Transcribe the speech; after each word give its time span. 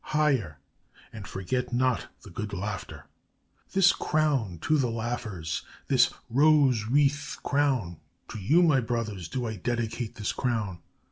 higher! 0.15 0.57
And 1.13 1.27
forget 1.27 1.71
not 1.71 2.07
the 2.23 2.31
good 2.31 2.53
laughter! 2.53 3.05
This 3.73 3.93
crown 3.93 4.57
to 4.61 4.79
the 4.79 4.89
laughers, 4.89 5.61
this 5.89 6.11
rose 6.27 6.85
wreath 6.85 7.37
crown: 7.43 7.97
to 8.29 8.39
you, 8.39 8.63
my 8.63 8.79
brothers, 8.81 9.29
do 9.29 9.45
I 9.45 9.57
dedicate 9.57 10.15
this 10.15 10.31
crown! 10.31 10.79